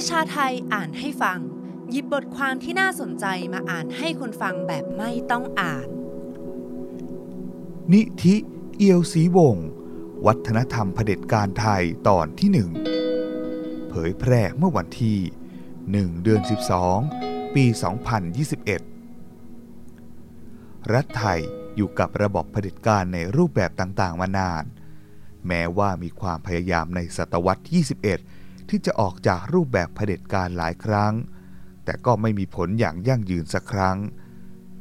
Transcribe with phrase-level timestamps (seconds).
[0.00, 1.38] ประชาไทยอ่านให้ฟัง
[1.90, 5.86] หยิบบทความที่น่าสนใจมาอ่านให้คนฟังแบบไม่ต้องอ่าน
[7.92, 8.34] นิธิ
[8.76, 9.68] เอียวศรีวงศ์
[10.26, 12.70] วัฒนธรรมเผด็จการไทยตอนที่หนึ่ง
[13.88, 15.18] เผยแพร่เมื่อวันที่
[15.74, 16.40] 1 เดือน
[16.98, 17.64] 12 ปี
[19.28, 21.40] 2021 รัฐไทย
[21.76, 24.64] อยู่กับระบบเผด็จการในรูปแบบต่างๆมานาน
[25.46, 27.94] แม้ว่ามีความพยายามในศตวรรษที่21
[28.68, 31.14] ที่จะออกจากรูปแบบเผด็จการหลายครั้ง
[31.84, 33.98] แต่ก็ไม่มีผลอย่างยั่งยืนสักครั้ง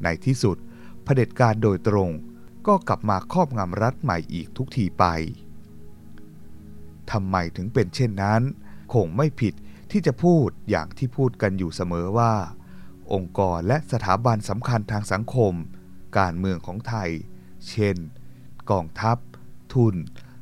[0.03, 0.57] ในที่สุด
[1.03, 2.09] เผด็จการโดยตรง
[2.67, 5.05] ก็กลับมาครอบงำรัฐใหม่อีกทุกทีไป
[7.12, 8.41] ทำไมถึงเป็นเช่นนั้น
[8.93, 9.53] คงไม่ผิด
[9.91, 12.34] ที่จะพูดอย่างที่พูดกันอยู่เสมอว่า
[13.13, 15.54] องค์กรและสถาบันสำคัญทางสังคม
[16.17, 17.09] การเมืองของไทย
[17.70, 17.98] เช่น
[18.71, 19.17] กองทัพ
[19.73, 19.95] ทุน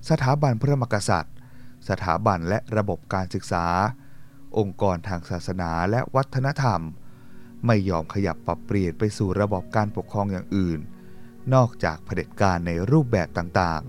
[0.10, 1.33] สถาบันพระมกษัตริย์
[1.90, 3.66] สถาบันและระบบการศึกษา
[4.58, 6.82] องค์กรทางศาสนาและวัฒนธรรม
[7.66, 10.80] ไม่ยอมขยับปรับเปลี่ยนไปสู่ระบบการปกครองอย่างอื่น
[11.54, 13.84] นอกจากเผด็จการในรูปแบบต่าง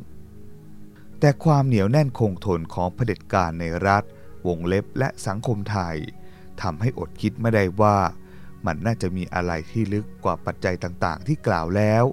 [0.57, 4.05] ๆ แต่ความเหนียวแน่นคงทนของเผด็จการในรัฐ
[4.47, 5.97] วงเล็บและสังคมไทย
[6.63, 7.99] ทำให้อดคิดไม่ได้ว่า
[8.67, 12.05] มันน่าจะมีอะไรที่ลึกกว่าปัจจัยต่างๆ ที่กล่าวแล้ว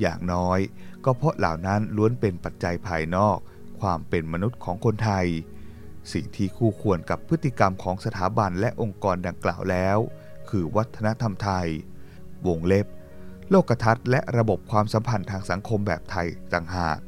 [0.00, 0.58] อย่างน้อย
[1.04, 3.38] ก็เพราะเหล่านั้นล้วนเป็นปัจจัยภายนอก
[3.84, 5.26] ความเป็นมนุษย์ของคนไทย
[6.12, 9.98] สิ่งที่คู่ควรกับพฤติกรรมของสถาบันและองค์กรดังกล่าวแล้ว
[10.50, 11.66] คือวัฒนธรรมไทย
[12.46, 12.86] วงเล็บ
[13.50, 16.98] โลกทัศน์และระบบความสัมพันธ์ทางสังคมแบบไทยต่างหาก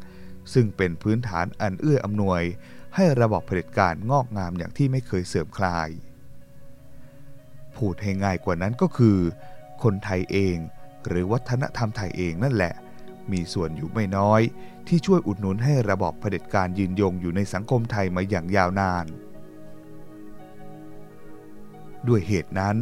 [0.53, 2.43] ซึ่งเป็นพื้นฐานอันเอื้ออำนวย
[2.95, 5.89] ให้ระบบเผด็จการงอกงามอย่างที่ไม่เคยเสื่อมคลาย
[7.77, 9.19] พูดให้ง่ายกว่านั้นก็คือ
[9.83, 10.57] คนไทยเอง
[11.07, 12.75] หรือวัฒนธรรมไทยเองนั่นแหละ
[13.33, 14.43] มีส่วนอยู่ไม่น้อย
[14.89, 19.07] ที่ช่วยอุดหนุนให้ระบบเผด็จการยืนยงอยู่ในสังคมไทยมาอย่างยาวนาน
[22.09, 22.77] ด้วยเหตุนั้น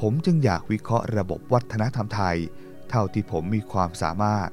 [0.00, 2.36] ผมจึงอยากวิเคราะห์ระบบวัฒนธรรมไทย
[2.90, 4.50] เท่าที่ผมมีความสามารถ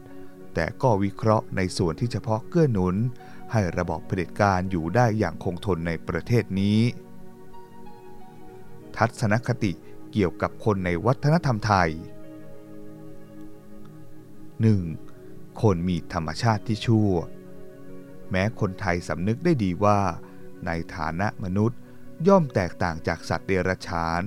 [0.54, 2.96] แต่ก็วิเคราะห์ในส่วนที่เฉพาะเกื้อหนุน
[3.52, 6.80] ให้ระบบเผด็จการอยู่ได้อย่างคงทนในประเทศนี้
[8.96, 9.72] ทัศนคติ
[10.12, 11.90] เกี่ยวกับคนในวัฒนธรรมไทย
[14.70, 15.11] 1.
[15.62, 17.14] คนมีธรรมชาติที่ชั่ว
[18.32, 20.00] แม้คนไทยสำนึกได้ดีว่า
[20.66, 21.80] ในฐานะมนุษย์
[22.28, 24.22] ย่อมแตกต่างจากสัตว์เดรัจฉาน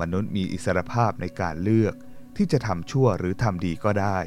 [0.00, 1.94] มนุษย์มีอิสรภาพในการเลือก
[2.36, 4.18] ที่จะทำชั่วหรือทำดีก็ได้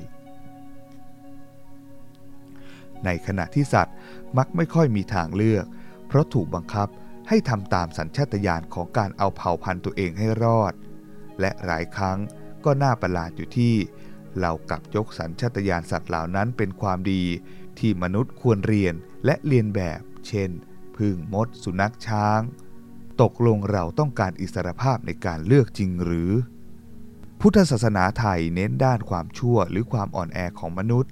[3.05, 3.95] ในขณะที่สัตว์
[4.37, 5.65] มักไม่ค่อยมีทางเลือก
[6.07, 6.87] เพราะถูกบังคับ
[7.29, 10.73] ให้ทำตามสัญชาตญาณของการเอาเผ่าพันธุ์ตัวเองให้รอด
[11.39, 12.17] และหลายครั้ง
[12.65, 13.75] ก็น่าประหลาดอยู่ที่
[14.41, 17.23] เรากลับยกสัญชาตญาณสัตว์เหล่านั้นเป็นความดี
[17.79, 18.94] ที่มนุษย์ควรเรียน
[19.25, 20.50] และเรียนแบบ เช่น
[20.97, 22.41] พึ่งมด สุนัขช้าง
[23.22, 26.31] ตกลงเราต้องการอิสรภาพในการเลือกจริงหรือ
[27.40, 31.12] พุทธศาสนาไทยเน้นด้านความชั่วหรือความอ่อนแอของมนุษย์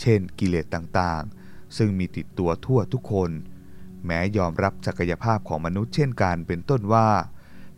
[0.00, 3.30] เช่น กิเลสต่างๆ ซึ่งมีติดตัวทั่วทุกคน
[4.06, 7.08] แม้ยอมรับศักยภาพของมนุษย์เช่นกันเป็นต้นว่า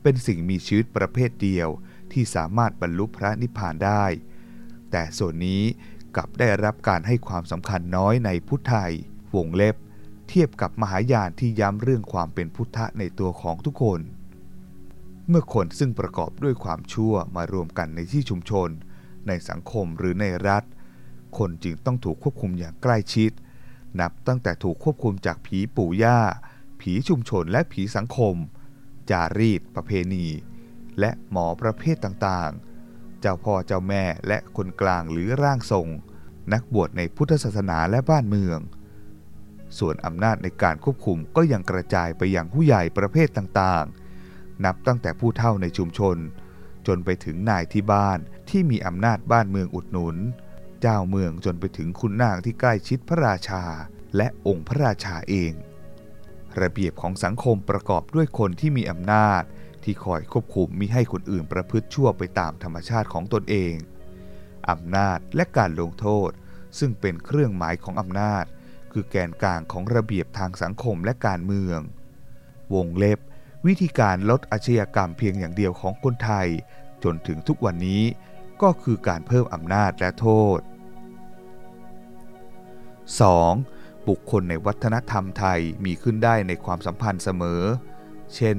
[0.03, 1.69] เป็นสิ่งมีชีวิตประเภทเดียว
[2.13, 4.05] ที่สามารถบรรลุพระนิพพานได้
[4.91, 5.63] แต่ส่วนนี้
[6.17, 8.93] กลับได้รับการให้ความสำคัญน้อยในพุทธไทย
[9.37, 9.77] วงเล็บ
[10.29, 14.01] เทียบกับมหายานที่ย้ำเรื่องความเป็นพุทธะในตัวของทุกคน
[15.29, 18.69] เมื่อคนซึ่งประกอบด้วยความชั่วมารวมกันในที่ชุมชน
[19.29, 20.65] ในสังคมหรือในรัฐ
[21.39, 23.31] คนจึงต้องถูกควบคุมอย่างใกล้ชิด
[24.01, 26.19] นับตั้งแต่ถูกควบคุมจากผีปู่ย่า
[26.81, 28.35] ผีชุมชนและผีสังคม
[29.11, 30.27] จารีตประเพณี
[31.01, 32.70] และหมอประเภทต่างๆ
[33.21, 35.89] เจ้าพ่อเจ้าแม่และคนกลางหรือร่างทรง
[36.53, 38.59] นักบวชในพุทธศาสนาและบ้านเมือง
[39.79, 46.17] ส่วนอำนาจในการควบคุมก็ยังกระจายไปยังผู้ใหญ่ประเภทต่างๆ นับตั้งแต่ผู้เฒ่าในชุมชน
[46.87, 50.17] จนไปถึงนายที่บ้านที่มีอำนาจบ้านเมืองอุดหนุน
[50.81, 53.65] เจ้าเมืองจนไปถึงคุณนางที่ใกล้ชิดพระราชา
[54.17, 55.53] และองค์พระราชาเอง
[56.61, 59.43] ระเบียบของสังคมประกอบด้วยคนที่มีอำนาจ
[59.85, 63.75] ที่คอยควบคุมมิให้คนอื่นประพฤติชั่วไปตามธรรมชาติของตนเอง
[64.71, 66.31] อำนาจและการลงโทษ
[66.79, 68.45] ซึ่งเป็นเครื่องหมายของอำนาจ
[68.93, 71.81] คือแกนกลางของระเบียบทางสังคมและการเมือง
[72.75, 73.19] วงเล็บ
[73.67, 76.49] วิธีการลดอาชญากรรมเพียงอย่างเดียวของคนไทย
[77.05, 78.03] จนถึงทุกวันนี้
[78.63, 80.29] ก็คือการเพิ่มอำนาจและโท
[80.59, 80.61] ษ
[83.35, 84.09] 2.
[84.09, 87.63] บุคคลในวัฒนธรรมไทยมีขึ้นได้ในความสัมพันธ์เสมอ
[88.37, 88.57] เช่น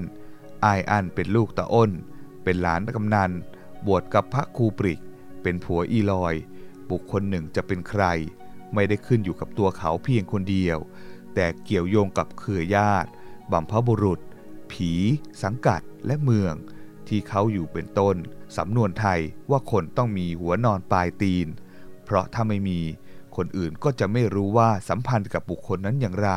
[0.65, 1.91] อายอันเป็นลูกตาอ้น
[2.43, 3.31] เป็นหลานกำนัน
[3.85, 4.99] บวชกับพระครูปริก
[5.41, 6.35] เป็นผัวอีลอย
[6.89, 8.03] บุคคลหนึ่งจะเป็นใคร
[8.73, 10.77] ไม่ได้ขึ้นอยู่กับตัวเขาเพียงคนเดียว
[11.33, 13.09] แต่เกี่ยวโยงกับเครือญาติ
[13.51, 14.19] บัมพบุรุษ
[14.71, 14.91] ผี
[15.43, 16.53] สังกัดและเมือง
[17.07, 18.15] ที่เขาอยู่เป็นต้น
[18.57, 19.19] สำนวนไทย
[19.49, 21.47] ว่าคนต้องมีหัวนอนปลายตีน
[22.03, 22.79] เพราะถ้าไม่มี
[23.35, 26.31] คนอื่นก็จะไม่รู้ว่าสัมพันธ์กับบุคคลนั้นอย่างไร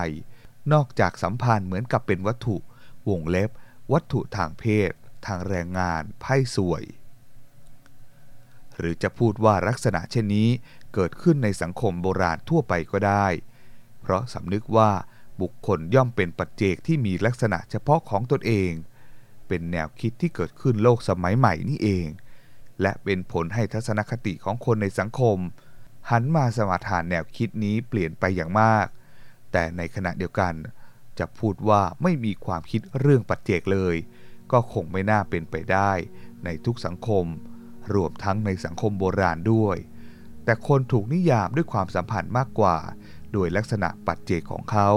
[0.73, 2.57] นอกจากสัมพันธ์เหมือนกับเป็นวัตถุ
[3.09, 3.51] วงเล็บ
[3.93, 4.93] วัตถุทางเพศ
[5.27, 6.85] ทางแรงงาน ไพ่สวย
[8.79, 10.49] หรือจะพูดว่าลักษณะเช่นนี้
[10.95, 13.27] เกิดขึ้นในสังคมโบราณทั่วไปก็ได้
[14.01, 14.91] เพราะสำนึกว่า
[15.41, 18.73] บุคคลย่อมเป็นปัจเจกที่มีลักษณะเฉพาะของตนเอง
[19.49, 22.07] เป็นแนวคิดที่เกิดขึ้นโลกสมัยใหม่นี่เอง
[22.83, 25.39] และเป็นผลให้ทัศนคติของคนในสังคม
[26.11, 28.87] หันมาสมาทานแนวคิดนี้เปลี่ยนไปอย่างมาก
[29.53, 30.55] แต่ในขณะเดียวกัน
[31.19, 33.97] จะพูดว่าไม่มีความคิดเรื่องปัจเจกเลย
[34.53, 35.93] ก็คงไม่น่าเป็นไปได้
[36.45, 37.27] ในทุกสังคม
[37.95, 39.77] รวมทั้งในสังคมโบราณด้วย
[40.45, 42.77] แต่คนถูกนิยามด้วยความสัมพันธ์มากกว่า
[43.33, 44.91] โดยลักษณะปัจเจกของเขา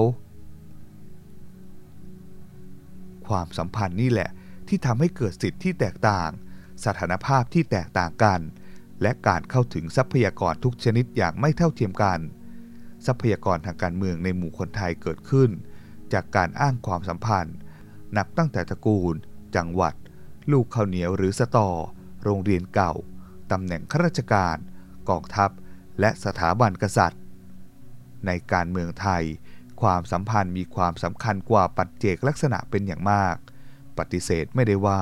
[3.28, 4.30] ความสัมพันธ์นี่แหละ
[4.68, 6.30] ที่ทำให้เกิดสิทธิที่แตกต่าง
[6.86, 8.40] สถานภาพที่แตกต่างกัน
[9.02, 12.20] และการเข้าถึงทรัพยากรทุกชนิดอย่างไม่เท่าเทียมกัน
[13.06, 15.50] ทรัพยากรทางการเมืองในหมู่คนไทยเกิดขึ้น
[16.14, 17.56] จากการอ้างความสัมพันธ์
[18.18, 19.16] นับตั้งแต่ตระกูล
[19.56, 19.94] จังหวัด
[20.52, 21.70] ลูกข้าวเหนียวหรือสตอ
[22.24, 22.94] โรงเรียนเก่า
[23.52, 24.58] ตำแหน่งข้าราชการ
[25.10, 25.50] กองทัพ
[26.00, 27.22] และสถาบันกษัตริย์
[28.26, 29.24] ในการเมืองไทย
[29.82, 33.36] ความสัมพันธ์มีความสำคัญกว่าปัจเจกลักษณะเป็นอย่างมาก
[33.98, 35.02] ปฏิเสธไม่ได้ว่า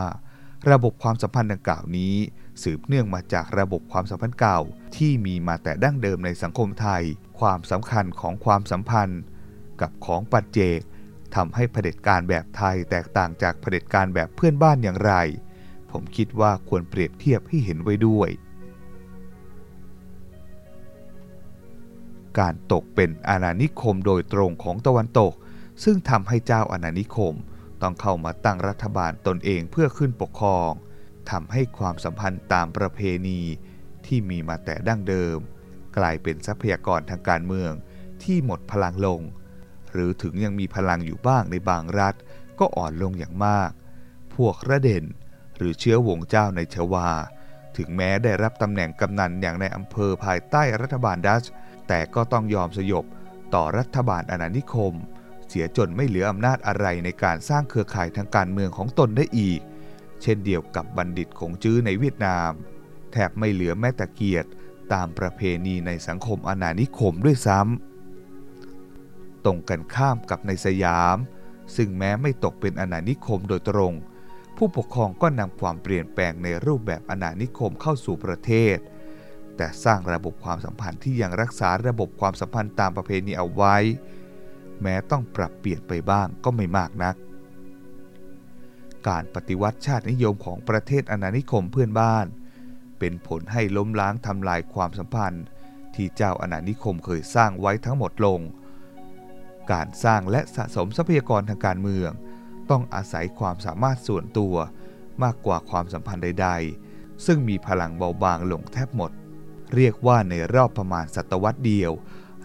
[0.71, 2.15] ระบบความสัมพันธ์ดังกล่าวนี้
[2.63, 4.59] สืบเนื่องมาจากระบบความสัมพันธ์เก่า
[4.95, 7.03] ที่มีมาแต่ดั้งเดิมในสังคมไทย
[7.39, 9.21] ความสำคัญของความสัมพันธ์
[9.81, 10.79] กับของปัจเจก
[11.35, 15.13] ทำให้เผด็จการแบบไทยแตกต่างจากเผด็จการแบบเพื่อนบ้านอย่างไร
[15.91, 18.29] ผมคิดว่าควรเปรียบเทียบให้เห็นไว้ด้วย
[22.39, 25.33] การตกเป็นอาณานิคมโดยตรงของตะวันตก
[25.83, 27.33] ซึ่งทำให้เจ้าอาณานิคม
[27.81, 30.71] ต้องเข้ามาตั้งรัฐบาลตนเองเพื่อขึ้นปกครอง
[31.31, 33.41] ทำให้ความสัมพันธ์ตามประเพณี
[34.05, 35.37] ที่มีมาแต่ดั้งเดิม
[35.97, 37.71] กลายเป็นทรัพยากรทางการเมือง
[38.23, 39.21] ที่หมดพลังลง
[39.95, 42.15] หรือถึงยังมีพลังอยู่บ้างในบางรัฐ
[42.59, 43.71] ก็อ่อนลงอย่างมาก
[44.35, 45.05] พวกระเด่น
[45.57, 47.09] หรือเชื้อวงเจ้าในชวา
[47.77, 51.43] ถึงแม้ได้รับตำแหน่งกำนันอย่างในอำเภอภายใต้รัฐบาลดัช
[51.87, 53.05] แต่ก็ต้องยอมสยบ
[53.53, 54.93] ต่อรัฐบาลอาณานิคม
[55.49, 59.61] เสียจนไม่เหลืออำนาจอะไรในการสร้างเครือข่ายทางการเมืองของตนได้อีก
[60.21, 62.51] เช่นเดียวกับบัณฑิตคงจื้อในเวียดนาม
[63.11, 64.49] แทบไม่เหลือแม้แต่เกียรติ
[64.93, 67.94] ตามประเพณีในสังคมอาณานิคมด้วยซ้ำ
[69.45, 71.17] ตรงกันข้ามกับในสยาม
[71.75, 73.93] ซึ่งแม้ไม่ตกเป็นอาณานิคมโดยตรง
[74.57, 78.77] ผู้ปกครองก็นำความเปลี่ยนแปลงในรูปแบบอาณานิคมเข้าสู่ประเทศ
[79.57, 83.75] แต่สร้างระบบความสัมพันธ์ที่ยังรักษาระบบความสัมพันธ์ตามประเพณีเอาไว้
[84.81, 87.15] แม้ต้องปรับเปลี่ยนไปบ้างก็ไม่มากนัก
[89.07, 92.25] การปฏิวัติชาตินิยมของประเทศอาณานิคมเพื่อนบ้าน
[92.99, 95.45] เป็นผลให้ล้มล้างทำลายความสัมพันธ์
[95.95, 98.39] ที่เจ้าอาณานิคมเคยสร้างไว้ทั้งหมดลง
[99.71, 102.11] การสร้างและสะสมทรัพยากรทางการเมือง
[102.69, 104.55] ต้องอาศัยความสามารถส่วนตัว
[105.23, 106.49] มากกว่าความสัมพันธ์ใด
[106.87, 109.11] ๆ ซึ่งมีพลังเบาบางลงแทบหมด
[109.75, 111.91] เรียกว่าในรอบประมาณศตวรรษเดียว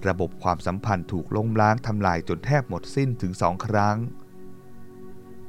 [0.06, 3.96] ระบบความสัมพันธ์ถูกล้มล้างทำลายจนแทบหมดสิ้นถึงสองครั้ง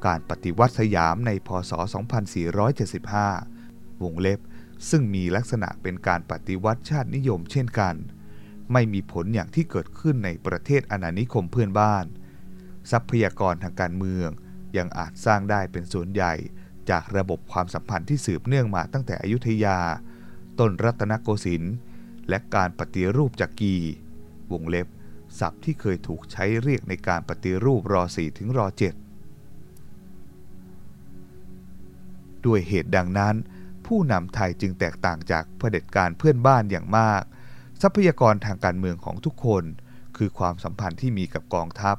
[0.06, 1.72] การปฏิวัติสยามในพศ
[3.02, 4.40] 2475 วงเล็บ
[4.90, 7.94] ซึ่งมีลักษณะเป็นการปฏิวัติชาตินิยมเช่นกัน
[8.72, 12.04] ไม่มีผลอย่างที่เกิดขึ้นในประเทศอาณานิคมเพื่อนบ้าน
[12.90, 14.28] ทรัพยากรทางการเมือง
[14.76, 16.34] ยังอาจสร้างได้เป็นส่วนใหญ่
[16.90, 19.78] จากระบบความสัมพันธ์ที่สืบเนื่องมาตั้งแต่อยุธยา
[20.58, 21.74] ต้นรัตนโกสินทร์
[22.28, 23.74] และการปฏิรูปจักรี
[24.52, 24.88] วงเล็บ
[25.38, 28.76] ศัพท์ที่เคยถูกใช้เรียกในการปฏิรูปรอ4ถึงรอ7
[32.46, 33.34] ด้วยเหตุดังนั้น
[33.86, 37.22] ผู้นำไทยจึงแตกต่างจากเผด็จการเพื่อนบ้านอย่างมาก
[37.82, 39.64] ทรัพยากรทางการเมืองของทุกคน
[40.16, 41.96] คือความสัมพันธ์ที่มีกับกองทัพ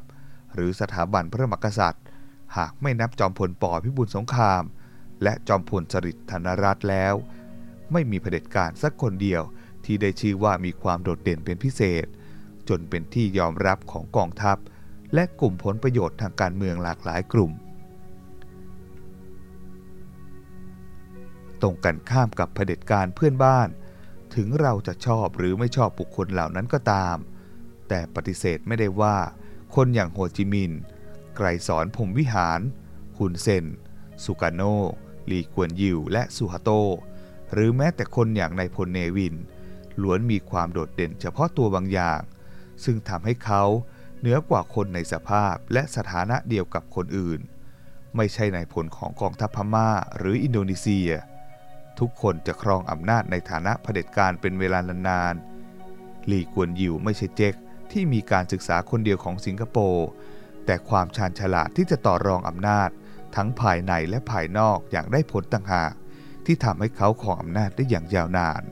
[0.54, 2.04] หรือสถาบันพระมหากษัตริย์
[2.58, 4.63] หากไม่นับจอมพลปอพิบูลสงคราม
[5.24, 7.13] และจอมพลสฤษดิ์ธนรัตน์แล้ว
[7.92, 9.42] ไม่มีเผด็จการสักคนเดียว
[9.86, 12.06] ที่ได้ชื่อว่ามีความโดดเด่นเป็นพิเศษ
[12.70, 14.58] จนเป็นที่ยอมรับของกองทัพ
[15.13, 17.52] และกลุ่มผลประโยชน์ทางการเมืองหลากหลายกลุ่ม
[21.62, 23.70] ตรงกันข้ามกับเผด็จการเพื่อนบ้าน
[24.36, 27.18] ถึงเราจะชอบหรือไม่ชอบบุคคลเหล่านั้นก็ตาม
[27.90, 29.18] แต่ปฏิเสธไม่ได้ว่า
[29.75, 30.80] คนอย่างโฮจิมินห์
[31.36, 32.60] ไกรสอนพมวิหาร
[33.18, 33.66] ฮุนเซน
[34.24, 34.62] สุกาโน
[35.30, 36.70] ลีกวนยิว และสุฮาโต
[37.54, 39.36] หรือแม้แต่คนอย่างนายพลเนวิน
[40.02, 42.22] ล้วนมีความโดดเด่นเฉพาะตัวบางอย่าง
[42.84, 43.63] ซึ่งทำให้เขา
[44.20, 47.40] เหนือกว่าคนในสภาพและสถานะเดียวกับคนอื่น
[48.16, 51.10] ไม่ใช่นายพลของกองทัพพม่าหรืออินโดนีเซีย
[52.00, 57.54] ทุกคนจะครองอำนาจในฐานะเผด็จการเป็นเวลานานๆลีกวนยิวไม่ใช่เจ๊ก
[57.92, 60.08] ที่มีการศึกษาคนเดียวของสิงคโปร์
[60.66, 62.90] แต่ความชาญฉลาดที่จะต่อรองอำนาจ
[63.36, 65.94] ทั้งภายในและภายนอกอย่างได้ผลต่างหาก
[66.46, 68.64] ที่ทำให้เขาครองอำนาจได้อย่างยาวนาน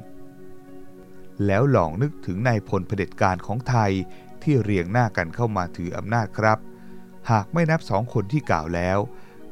[1.46, 3.92] แล้วลองนึกถึงนายพลเผด็จการของไทย
[4.44, 6.60] ที่เรียงหน้ากันเข้ามาถืออำนาจครับ
[7.32, 9.00] หากไม่นับสองคนที่กล่าวแล้ว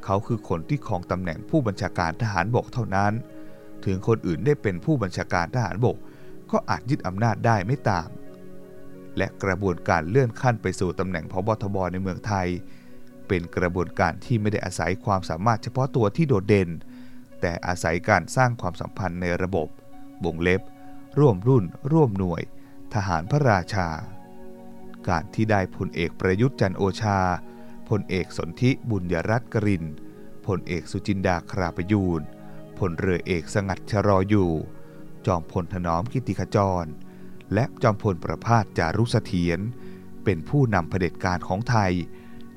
[0.03, 3.13] เขาคือคนที่ครองตำแหน่งผู้บัญชาการทหารบกเท่านั้น
[3.85, 5.97] ถึงคนอื่นได้เป็นผู้บัญชาการทหารบก
[6.51, 8.07] ก็อาจยึดอำนาจได้ไม่ต่าง
[9.17, 12.47] และกระบวนการเลื่อนขั้นไปสู่ตำแหน่งพบทบในเมืองไทย
[13.27, 16.69] เป็นกระบวนการที่ไม่ได้อาศัยความสามารถเฉพาะตัวที่โดดเด่น
[17.41, 19.67] แต่อาศัยการสร้างความสัมพันธ์ในระบบ
[20.23, 20.61] บ่งเล็บ
[21.19, 22.41] ร่วมรุ่น ร่วมหน่วย
[22.93, 23.87] ทหารพระราชา
[25.07, 27.19] การที่ได้พลเอกประยุทธ์จันโอชา
[27.89, 29.85] พลเอกสนธิบุญยรัตน์กริน
[30.45, 32.21] พลเอกสุจินดาคราประยูน
[32.79, 34.51] พลเรือเอกสงัดชรออยู่
[35.25, 36.85] จอมพลถนอมกิติขจร
[37.53, 39.59] และจอมพลประพาสจารุสเถียน
[40.23, 41.91] เป็นผู้นำเผด็จการของไทย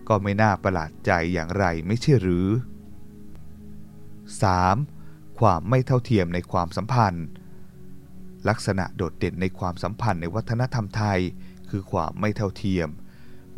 [0.09, 2.47] ก็ไม่น่าประหลาดใจอย่างไรไม่ใช่หรือ
[4.53, 5.39] 3.
[5.39, 7.27] ความไม่เท่าเทียมในความสัมพันธ์
[8.49, 11.21] ลักษณะโดดเด่นในความสัมพันธ์ในวัฒนธรรมไทย
[11.71, 12.89] คือความไม่เท่าเทียม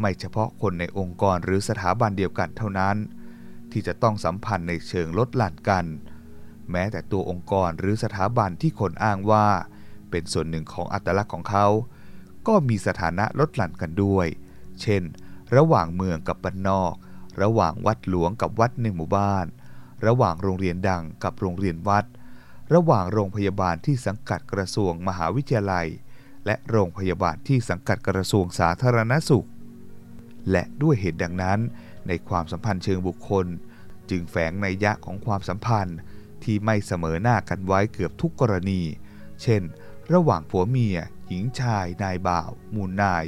[0.00, 2.96] ไม่เฉพาะคนในองค์กรหรือสถาบันเดียวกันเท่านั้น
[3.72, 5.84] ที่จะต้องสัมพันธ์ในเชิงลดหลั่นกัน
[6.70, 9.46] แม้แต่ตัวองค์กรหรือสถาบันที่คนอ้างว่า
[10.10, 11.66] เป็นส่วนหนึ่งของอัตลักษณ์ของเขา
[12.46, 14.26] ก็มีสถานะลดหลั่นกันด้วย
[14.80, 15.02] เช่น
[15.56, 16.94] ระหว่างเมืองกับบ้านนอก
[17.42, 19.46] ระหว่างวัดหลวงกับวัดในหมู่บ้าน
[20.06, 22.04] ระหว่างโรงเรียนดังกับโรงเรียนวัด
[22.74, 25.86] ระหว่างโรงพยาบาลที่สังกัดกระทรวงมหาวิทยาลัย
[26.46, 29.46] และโรงพยาบาลที่สังกัดกระทรวงสาธารณสุข
[30.50, 31.58] และด้วยเหตุดังนั้น
[32.08, 33.46] ในความสัมพันธ์เชิงบุคคล
[34.10, 35.98] จึงแฝงในยะของความสัมพันธ์
[36.44, 38.80] ที่ไม่เสมอหน้ากันไว้เกือบทุกกรณี
[39.42, 39.62] เช่น
[40.12, 40.98] ระหว่างผัวเมีย
[41.28, 43.24] หญิงชาย นายบ่าว มูลนาย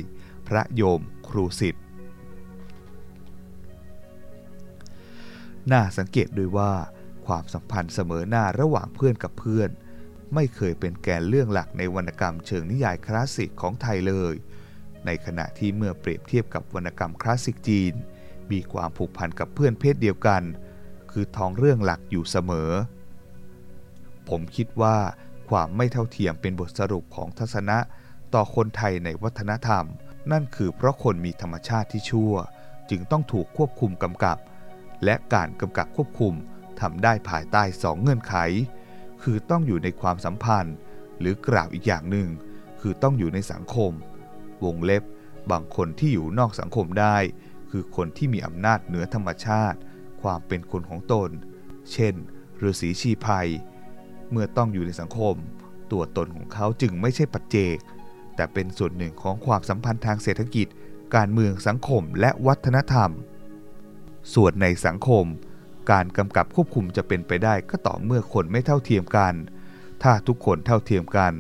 [0.46, 1.84] พระโยม ครูสิทธิ์
[5.72, 6.72] น่าสังเกตด้วยว่า
[7.26, 9.70] ความสัมพันธ์เสมอหน้าระหว่างเพื่อนกับเพื่อน
[10.34, 14.34] ไม่เคยเป็นแกนเรื่องหลักในวรรณกรรมเชิงนิยายคลาสสิกของไทยเลย
[15.06, 17.94] ในขณะที่เมื่อเปรียบเทียบกับวรรณกรรมคลาสสิกจีน
[18.50, 20.42] มีความผูกพันกับเพื่อนเพศเดียวกัน
[21.10, 22.70] คือท้องเรื่องหลักอยู่เสมอ
[24.28, 24.96] ผมคิดว่า
[25.48, 27.78] ความไม่เท่าเทียมเป็นบทสรุปของทัศนะ
[28.34, 29.84] ต่อคนไทยในวัฒนธรรม
[30.32, 32.34] นั่นคือเพราะคนมีธรรมชาติที่ชั่ว
[32.90, 34.38] จึงต้องถูกควบคุมกำกับ
[35.04, 36.34] และการกำกับควบคุม
[36.80, 38.34] ทำได้ภายใต้สองเงื่อนไข
[39.22, 40.76] คือต้องอยู่ในความสัมพันธ์
[41.20, 42.28] หรือกล่าวอีกอย่างหนึ่ง
[42.80, 43.92] คือต้องอยู่ในสังคม
[44.64, 45.02] วงเล็บ
[45.50, 47.16] บางคนที่อยู่นอกสังคมได้
[47.70, 49.78] คือคนที่มีอำนาจเหนือธรรมชาติ
[50.22, 51.30] ความเป็นคนของตน
[51.92, 52.14] เช่น
[52.62, 53.48] ฤาษีชีภัย
[54.30, 55.34] เมื่อต้องอยู่ในสังคม
[55.92, 57.76] ตัวตนของเขาจึงไม่ใช่ปัจเจก
[58.36, 60.66] แต่เป็นส่วนหนึ่งของความสัมพันธ์ทางเศรษฐกิจ
[61.16, 63.10] การเมืองสังคมและวัฒนธรรม
[64.34, 65.24] ส่วนในสังคม
[65.90, 69.34] การกำกับควบคุมจะเป็นไปได้ก็ต่อเมื่อคนไม่เท่าเทียมกัน
[70.02, 71.32] ถ้าทุกคนเท่าเทียมกัน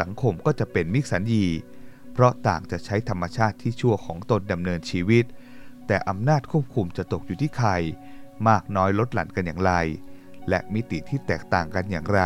[0.00, 1.46] สังคมก็จะเป็นมิกสันยี
[2.12, 5.24] เพราะต่างจะใช้ธรรมชาติที่ชั่วของตนดำเนินชีวิต
[5.86, 7.70] แต่อำนาจควบคุมจะตกอยู่ที่ใคร
[8.48, 9.72] มากน้อยลดหลั่นกันอย่างไร
[10.48, 12.22] และมิติที่แตกต่างกันอย่างไร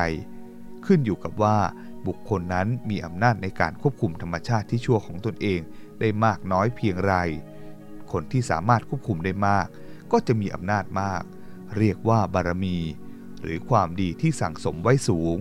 [0.87, 1.59] ขึ้นอยู่กับว่า
[2.07, 5.61] บุคคลนั้นมีอำนาจในการควบคุมธรรมชาติที่ชั่วของตนเอง
[6.01, 7.15] ได้มากน้อยเพียงไร
[8.13, 9.67] คนที่สามารถควบคุมได้มาก
[10.13, 11.23] ก็จะมีอำนาจมาก
[11.77, 12.79] เรียกว่าบารมี
[13.43, 15.39] หรือความดีที่สั่งสมไว้สูง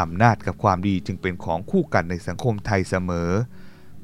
[0.00, 3.30] อำนาจกับความดีจึงเป็นของคู่กันในสังคมไทยเสมอ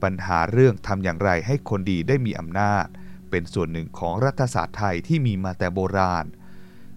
[0.03, 2.87] ปัญหาเรื่องทำอย่างไรให้คนดีได้มีอำนาจ
[3.31, 6.25] เป็นส่วนหนึ่งของรัฐศาสตร์ไทยที่มีมาแต่โบราณ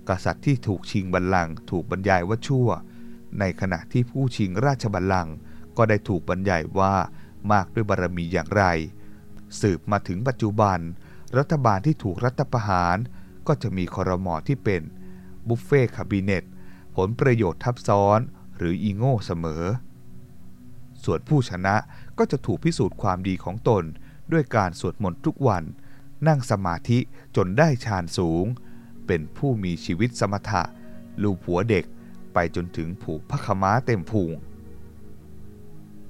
[0.09, 2.69] กษัตริย์ที่ถูกชิงบัลลังก์ถูกบรรยายว่าชั่ว
[3.39, 5.35] ในขณะที่ผู้ชิงราชบัลลังก์
[5.77, 6.95] ก็ได้ถูกบรรยายว่า
[7.51, 8.63] มากด้วยบารมีอย่างไร
[9.61, 10.79] สืบมาถึงปัจจุบัน
[11.37, 12.97] รัฐบาลที่ถูกรัฐประหาร
[13.47, 14.81] ก็จะมีคอรมอที่เป็น
[15.47, 16.43] บุฟเฟ่คาบิเนต
[16.95, 18.19] ผลประโยชน์ทับซ้อน
[18.57, 19.63] หรืออีโง่เสมอ
[21.03, 21.75] ส่วนผู้ชนะ
[22.17, 23.83] ก็จะถูกพิสูจน์ความดีของตน
[24.31, 25.63] ด้วยการสวดมนต์ทุกวัน
[26.27, 26.99] นั่งสมาธิ
[27.35, 28.45] จนได้ฌานสูง
[29.07, 30.63] เป็นผู้มีชีวิตสมถะ
[31.21, 31.85] ลูผัวเด็ก
[32.33, 34.29] ไปจนถึงผูกพระขม้าเต็มพุง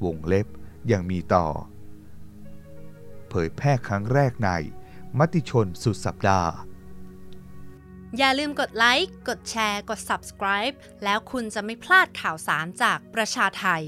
[0.03, 0.47] วงเล็บ
[0.91, 1.47] ยังมีต่อ
[3.29, 4.49] เผยแพร่ครั้งแรกใน
[5.19, 6.51] มติชนสุดสัปดาห์
[8.17, 13.83] อย่าลืมกดไลค์ กดแชร์ กด subscribe แล้วคุณจะไม่พลาดข่าวสารจากประชาไทย